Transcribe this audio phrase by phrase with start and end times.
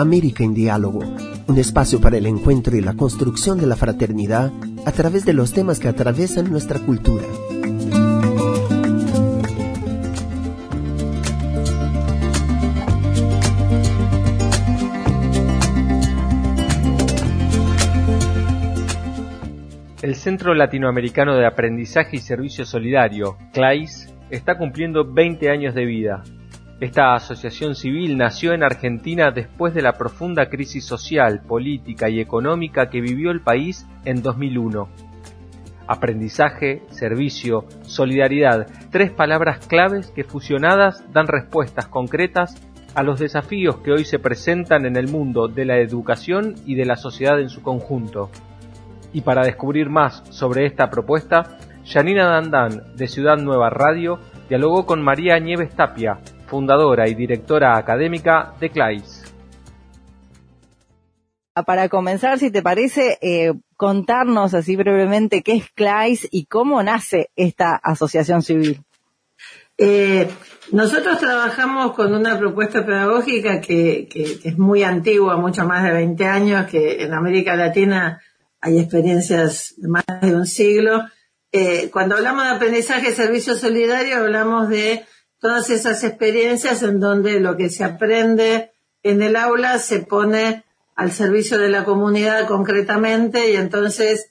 [0.00, 1.00] América en Diálogo,
[1.48, 4.52] un espacio para el encuentro y la construcción de la fraternidad
[4.86, 7.24] a través de los temas que atraviesan nuestra cultura.
[20.00, 26.22] El Centro Latinoamericano de Aprendizaje y Servicio Solidario, CLAIS, está cumpliendo 20 años de vida.
[26.80, 32.88] Esta asociación civil nació en Argentina después de la profunda crisis social, política y económica
[32.88, 34.88] que vivió el país en 2001.
[35.88, 42.54] Aprendizaje, servicio, solidaridad, tres palabras claves que fusionadas dan respuestas concretas
[42.94, 46.84] a los desafíos que hoy se presentan en el mundo de la educación y de
[46.84, 48.30] la sociedad en su conjunto.
[49.12, 55.02] Y para descubrir más sobre esta propuesta, Janina Dandan, de Ciudad Nueva Radio, dialogó con
[55.02, 59.24] María Nieves Tapia, fundadora y directora académica de CLAIS.
[61.54, 66.82] Ah, para comenzar, si te parece, eh, contarnos así brevemente qué es CLAIS y cómo
[66.82, 68.80] nace esta asociación civil.
[69.76, 70.28] Eh,
[70.72, 74.08] nosotros trabajamos con una propuesta pedagógica que,
[74.44, 78.20] es muy antigua, mucho más de 20 años, que en América Latina
[78.60, 81.06] hay experiencias de más de un siglo.
[81.50, 85.04] Eh, cuando hablamos de aprendizaje y servicio solidario, hablamos de
[85.40, 88.72] todas esas experiencias en donde lo que se aprende
[89.02, 90.64] en el aula se pone
[90.96, 94.30] al servicio de la comunidad concretamente y entonces,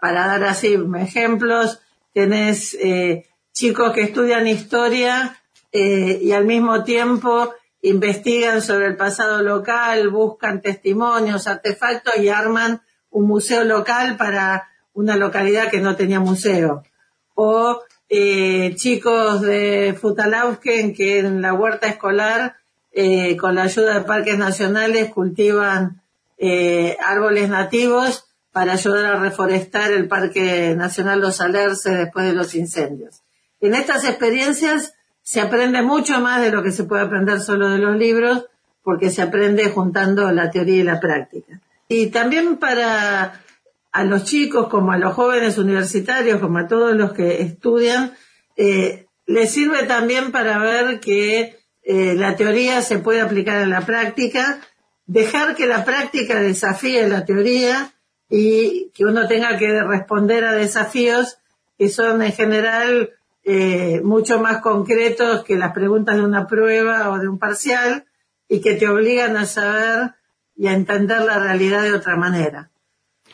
[0.00, 1.80] para dar así ejemplos,
[2.14, 5.38] tenés eh, chicos que estudian historia
[5.70, 12.80] eh, y al mismo tiempo investigan sobre el pasado local, buscan testimonios, artefactos y arman
[13.10, 16.82] un museo local para una localidad que no tenía museo.
[17.34, 22.56] O eh, chicos de Futalauken que en la huerta escolar,
[22.92, 26.02] eh, con la ayuda de parques nacionales, cultivan
[26.38, 32.54] eh, árboles nativos para ayudar a reforestar el Parque Nacional Los Alerces después de los
[32.54, 33.22] incendios.
[33.60, 37.78] En estas experiencias se aprende mucho más de lo que se puede aprender solo de
[37.78, 38.46] los libros,
[38.82, 41.60] porque se aprende juntando la teoría y la práctica.
[41.88, 43.40] Y también para
[43.98, 48.12] a los chicos como a los jóvenes universitarios, como a todos los que estudian,
[48.56, 53.80] eh, les sirve también para ver que eh, la teoría se puede aplicar en la
[53.80, 54.60] práctica,
[55.06, 57.92] dejar que la práctica desafíe la teoría
[58.30, 61.38] y que uno tenga que responder a desafíos
[61.76, 63.10] que son en general
[63.42, 68.04] eh, mucho más concretos que las preguntas de una prueba o de un parcial
[68.48, 70.12] y que te obligan a saber
[70.54, 72.70] y a entender la realidad de otra manera.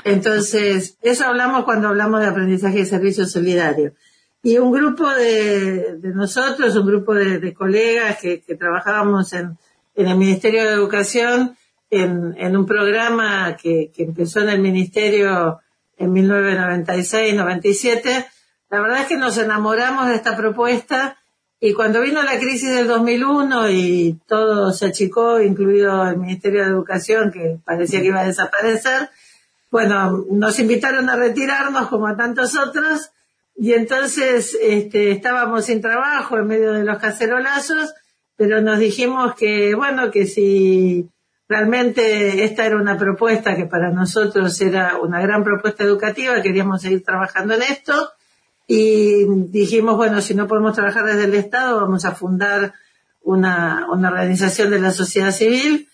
[0.05, 3.95] Entonces, eso hablamos cuando hablamos de aprendizaje y servicio solidario.
[4.43, 9.57] Y un grupo de, nosotros, un grupo de, colegas que, trabajábamos en,
[9.95, 11.57] el Ministerio de Educación,
[11.91, 15.61] en, un programa que, empezó en el Ministerio
[15.97, 18.27] en 1996-97,
[18.69, 21.17] la verdad es que nos enamoramos de esta propuesta
[21.61, 26.69] y cuando vino la crisis del 2001 y todo se achicó, incluido el Ministerio de
[26.69, 29.09] Educación, que parecía que iba a desaparecer,
[29.75, 33.11] bueno, nos invitaron a retirarnos como a tantos otros
[33.57, 37.93] y entonces este, estábamos sin trabajo en medio de los cacerolazos,
[38.37, 41.11] pero nos dijimos que, bueno, que si
[41.49, 47.03] realmente esta era una propuesta que para nosotros era una gran propuesta educativa, queríamos seguir
[47.03, 48.13] trabajando en esto
[48.69, 52.75] y dijimos, bueno, si no podemos trabajar desde el Estado, vamos a fundar
[53.23, 55.89] una, una organización de la sociedad civil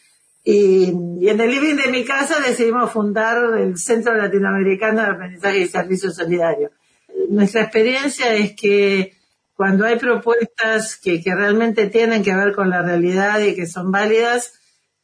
[0.45, 0.89] y,
[1.29, 6.11] en el living de mi casa decidimos fundar el Centro Latinoamericano de Aprendizaje y Servicio
[6.11, 6.71] Solidario.
[7.29, 9.15] Nuestra experiencia es que
[9.55, 14.55] cuando hay propuestas que, realmente tienen que ver con la realidad y que son válidas,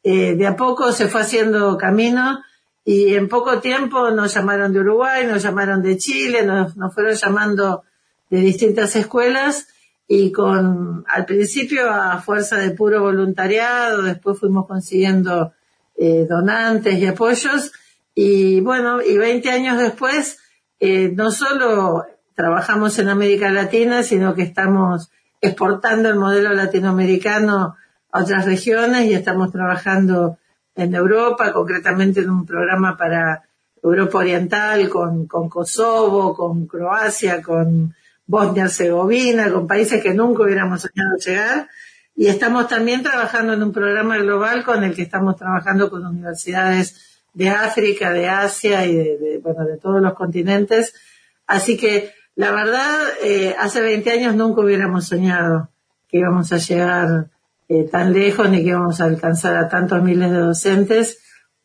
[0.03, 2.41] eh, de a poco se fue haciendo camino
[2.83, 7.83] y en poco tiempo nos llamaron de Uruguay, nos llamaron de Chile, nos fueron llamando
[8.29, 9.67] de distintas escuelas
[10.07, 15.53] y con, al principio a fuerza de puro voluntariado, después fuimos consiguiendo
[15.97, 17.73] eh, donantes y apoyos.
[18.15, 20.39] Y bueno, y 20 años después,
[20.79, 22.05] eh, no solo
[22.35, 25.11] trabajamos en América Latina, sino que estamos
[25.41, 27.75] exportando el modelo latinoamericano
[28.11, 30.37] a otras regiones y estamos trabajando
[30.75, 33.43] en Europa, concretamente en un programa para
[33.83, 37.93] Europa Oriental con, con Kosovo, con Croacia, con
[38.27, 41.69] Bosnia-Herzegovina, con países que nunca hubiéramos soñado llegar.
[42.15, 47.21] Y estamos también trabajando en un programa global con el que estamos trabajando con universidades
[47.33, 50.93] de África, de Asia y de, bueno, de todos los continentes.
[51.45, 55.69] Así que, la verdad, eh, hace 20 años nunca hubiéramos soñado
[56.09, 57.29] que íbamos a llegar
[57.69, 61.19] eh, tan lejos ni que íbamos a alcanzar a tantos miles de docentes,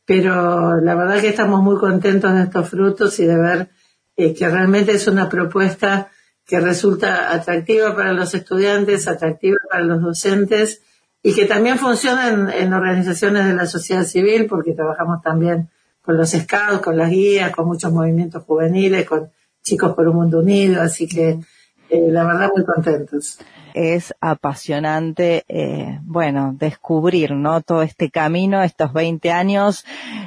[0.05, 3.71] pero la verdad que estamos muy contentos de estos frutos y de ver
[4.17, 6.11] eh, que realmente es una propuesta
[6.47, 10.83] que resulta atractiva para los estudiantes, atractiva para los docentes
[11.23, 15.69] y que también funciona en, organizaciones de la sociedad civil porque trabajamos también
[16.03, 19.31] con los scouts, con las guías, con muchos movimientos juveniles, con
[19.63, 21.39] chicos por un mundo unido, así que
[21.93, 23.39] eh, la verdad muy contentos
[23.75, 27.61] es apasionante, eh, bueno, descubrir, ¿no?
[27.63, 29.85] Todo este camino, estos 20 años,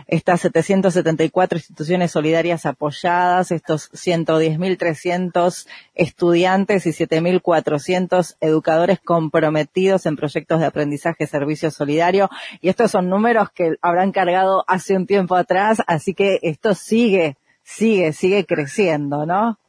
[0.07, 10.65] estas 774 instituciones solidarias apoyadas, estos 110.300 estudiantes y 7.400 educadores comprometidos en proyectos de
[10.65, 12.29] aprendizaje servicio solidario.
[12.62, 17.38] Y estos son números que habrán cargado hace un tiempo atrás, así que esto sigue,
[17.63, 19.59] sigue, sigue creciendo, ¿no?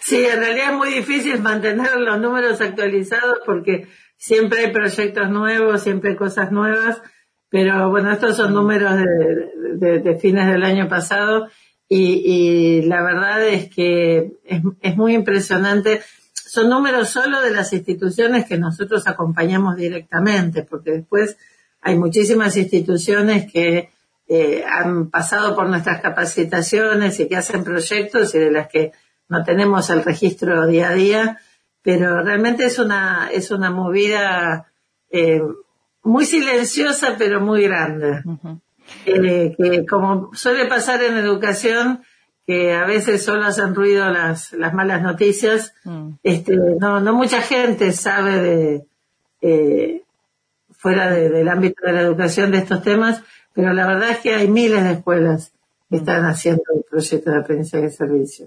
[0.00, 5.82] Sí, en realidad es muy difícil mantener los números actualizados porque siempre hay proyectos nuevos,
[5.82, 7.02] siempre hay cosas nuevas,
[7.50, 8.98] pero bueno, estos son números
[9.76, 11.48] de, fines del año pasado
[11.88, 14.32] y, la verdad es que
[14.80, 16.00] es, muy impresionante.
[16.32, 21.36] Son números solo de las instituciones que nosotros acompañamos directamente, porque después
[21.80, 23.90] hay muchísimas instituciones que
[24.26, 28.92] eh, han pasado por nuestras capacitaciones y que hacen proyectos y de las que
[29.28, 31.40] no tenemos el registro día a día,
[31.82, 34.66] pero realmente es una, es una movida
[35.10, 35.42] eh,
[36.02, 38.22] muy silenciosa pero muy grande.
[39.06, 42.02] Eh, que como suele pasar en educación,
[42.46, 46.10] que a veces solo hacen ruido las, las malas noticias, mm.
[46.22, 48.86] este, no, no mucha gente sabe de,
[49.40, 50.02] eh,
[50.70, 53.22] fuera del ámbito de la educación de estos temas,
[53.54, 55.52] pero la verdad es que hay miles de escuelas
[55.88, 56.00] que mm.
[56.00, 58.46] están haciendo el proyecto de aprendizaje de servicio.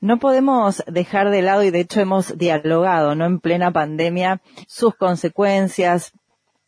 [0.00, 3.26] No podemos dejar de lado, y de hecho hemos dialogado, ¿no?
[3.26, 6.12] En plena pandemia, sus consecuencias,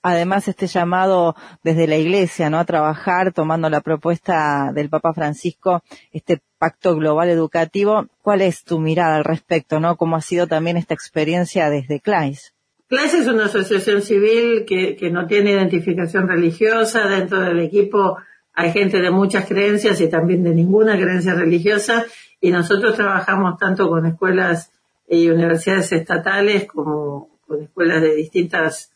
[0.03, 2.59] además este llamado desde la Iglesia, ¿no?
[2.59, 5.83] A trabajar tomando la propuesta del Papa Francisco,
[6.13, 8.07] este pacto global educativo.
[8.21, 9.97] ¿Cuál es tu mirada al respecto, no?
[9.97, 12.53] ¿Cómo ha sido también esta experiencia desde CLAIS?
[12.89, 17.07] CLAIS es una asociación civil que, que no tiene identificación religiosa.
[17.07, 18.19] Dentro del equipo
[18.55, 22.05] hay gente de muchas creencias y también de ninguna creencia religiosa
[22.41, 24.71] y nosotros trabajamos tanto con escuelas
[25.09, 28.93] y universidades estatales como con escuelas de distintas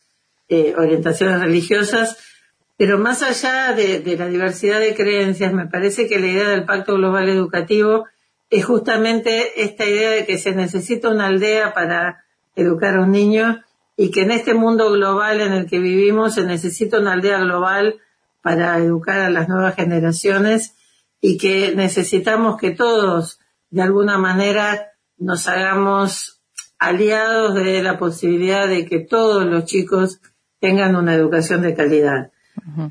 [0.49, 2.19] eh, orientaciones religiosas,
[2.77, 6.95] pero más allá de, la diversidad de creencias, me parece que la idea del Pacto
[6.95, 8.07] Global Educativo
[8.51, 12.25] es justamente esta idea de que se necesita una aldea para
[12.55, 13.63] educar a un niño
[13.97, 17.97] y que en este mundo global en el que vivimos se necesita una aldea global
[18.47, 20.77] para educar a las nuevas generaciones
[21.21, 23.41] y que necesitamos que todos,
[23.71, 26.45] de alguna manera, nos hagamos
[26.79, 30.21] aliados de la posibilidad de que todos los chicos
[30.61, 32.31] tengan una educación de calidad.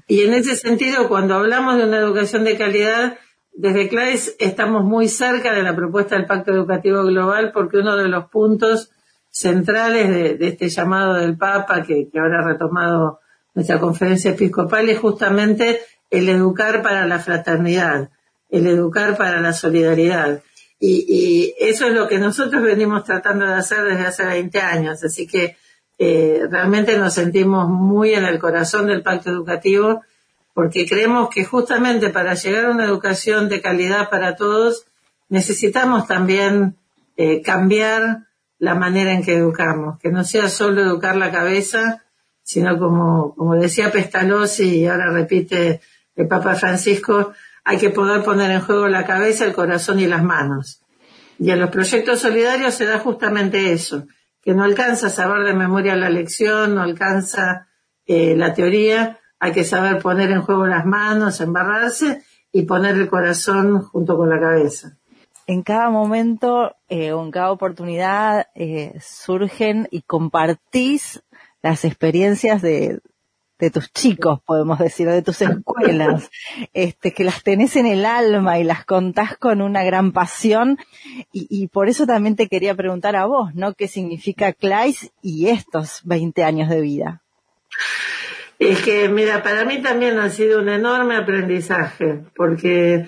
[0.08, 3.18] Y en ese sentido, cuando hablamos de una educación de calidad,
[3.54, 8.10] desde CLAES estamos muy cerca de la propuesta del Pacto Educativo Global porque uno de
[8.10, 8.92] los puntos
[9.30, 13.22] centrales de, este llamado del Papa, que, que ahora ha retomado
[13.56, 15.82] nuestra conferencia episcopal, es justamente
[16.12, 18.10] el educar para la fraternidad
[18.50, 20.42] el educar para la solidaridad.
[20.80, 25.04] Y, eso es lo que nosotros venimos tratando de hacer desde hace 20 años.
[25.04, 25.58] Así que
[25.98, 30.02] eh, realmente nos sentimos muy en el corazón del pacto educativo
[30.54, 34.86] porque creemos que justamente para llegar a una educación de calidad para todos
[35.28, 36.76] necesitamos también
[37.18, 38.28] eh, cambiar
[38.60, 42.05] la manera en que educamos, que no sea solo educar la cabeza,
[42.46, 45.82] sino como, como decía Pestalozzi y ahora repite
[46.16, 47.34] el Papa Francisco,
[47.64, 50.84] hay que poder poner en juego la cabeza, el corazón y las manos.
[51.40, 54.06] Y en los proyectos solidarios se da justamente eso,
[54.44, 57.68] que no alcanza saber de memoria la lección, no alcanza
[58.06, 62.22] eh, la teoría, hay que saber poner en juego las manos, embarrarse
[62.52, 65.00] y poner el corazón junto con la cabeza.
[65.48, 71.24] En cada momento eh, en cada oportunidad eh, surgen y compartís
[71.66, 73.00] las experiencias de,
[73.58, 76.30] de tus chicos, podemos decir, de tus escuelas,
[76.76, 80.78] este, que las tenés en el alma y las contás con una gran pasión.
[81.34, 83.74] Y, por eso también te quería preguntar a vos, ¿no?
[83.74, 87.24] ¿Qué significa Clays y estos 20 años de vida?
[88.60, 93.08] Es que, mira, para mí también ha sido un enorme aprendizaje, porque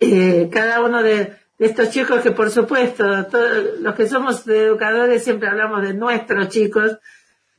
[0.00, 5.50] eh, cada uno de, estos chicos que, por supuesto, todos los que somos educadores siempre
[5.50, 6.98] hablamos de nuestros chicos,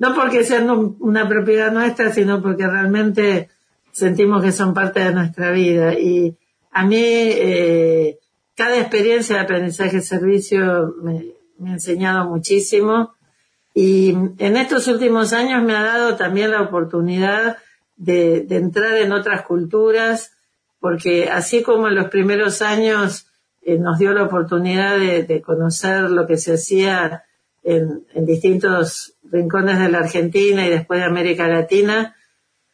[0.03, 3.47] no porque sean una propiedad nuestra, sino porque realmente
[3.93, 5.97] sentimos que son parte de nuestra vida.
[5.97, 6.37] Y
[6.71, 8.19] a mí, eh,
[8.53, 13.13] cada experiencia de aprendizaje de servicio me, ha enseñado muchísimo.
[13.73, 17.59] Y en estos últimos años me ha dado también la oportunidad
[17.95, 20.33] de, entrar en otras culturas,
[20.81, 23.27] porque así como en los primeros años
[23.61, 27.23] eh, nos dio la oportunidad de, conocer lo que se hacía
[27.63, 32.15] en, distintos rincones de la Argentina y después de América Latina,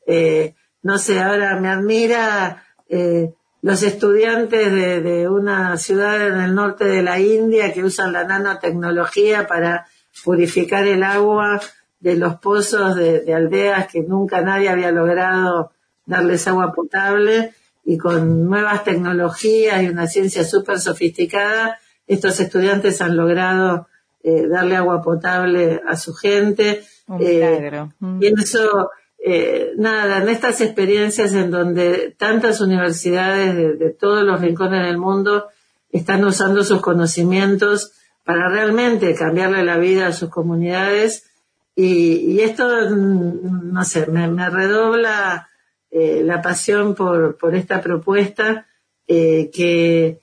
[0.05, 4.71] eh, no sé, ahora me admira eh, los estudiantes
[5.03, 9.87] de, una ciudad en el norte de la India que usan la nanotecnología para
[10.23, 11.59] purificar el agua
[11.99, 15.71] de los pozos de, aldeas que nunca nadie había logrado
[16.05, 17.53] darles agua potable.
[17.83, 23.88] Y con nuevas tecnologías y una ciencia súper sofisticada, estos estudiantes han logrado
[24.21, 26.83] eh, darle agua potable a su gente.
[27.19, 27.71] Eh,
[28.19, 28.91] y eso,
[29.23, 34.97] eh, nada, en estas experiencias en donde tantas universidades de, de, todos los rincones del
[34.97, 35.47] mundo
[35.91, 37.93] están usando sus conocimientos
[38.25, 41.29] para realmente cambiarle la vida a sus comunidades.
[41.75, 45.49] Y, esto, mm, no sé, me, redobla
[45.91, 48.65] eh, la pasión por, por esta propuesta
[49.07, 50.19] que,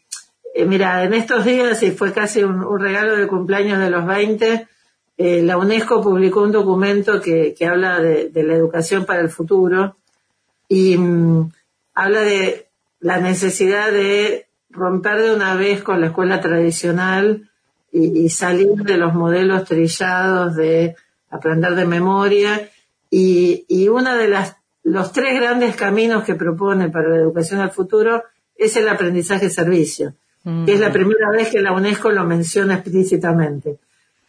[0.57, 4.69] eh, mira, en estos días, y fue casi un, regalo de cumpleaños de los 20,
[5.19, 9.97] la UNESCO publicó un documento que, habla de, la educación para el futuro
[10.69, 11.53] y mm,
[11.95, 12.69] habla de
[13.01, 17.51] la necesidad de romper de una vez con la escuela tradicional
[17.93, 20.97] y, salir de los modelos trillados de
[21.31, 22.69] aprender de memoria.
[23.11, 27.73] Y, y una de las los tres grandes caminos que propone para la educación al
[27.73, 28.23] futuro
[28.55, 29.51] es el aprendizaje
[30.65, 33.79] que es la primera vez que la UNESCO lo menciona explícitamente.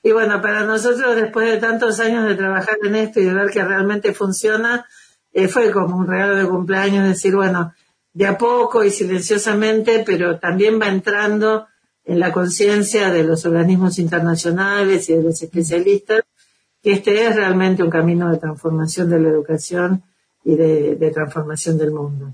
[0.01, 3.51] Y bueno, para nosotros, después de tantos años de trabajar en esto y de ver
[3.51, 4.86] que realmente funciona,
[5.31, 7.74] eh, fue como un regalo de cumpleaños decir, bueno,
[8.13, 11.67] de a poco y silenciosamente, pero también va entrando
[12.03, 16.21] en la conciencia de los organismos internacionales y de los especialistas
[16.81, 20.03] que este es realmente un camino de transformación de la educación
[20.43, 22.33] y de, transformación del mundo.